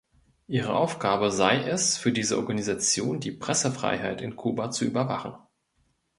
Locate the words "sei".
1.31-1.61